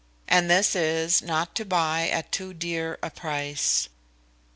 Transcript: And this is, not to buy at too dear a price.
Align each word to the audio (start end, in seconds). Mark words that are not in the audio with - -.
And 0.27 0.49
this 0.49 0.75
is, 0.75 1.21
not 1.21 1.53
to 1.53 1.63
buy 1.63 2.07
at 2.09 2.31
too 2.31 2.55
dear 2.55 2.97
a 3.03 3.11
price. 3.11 3.87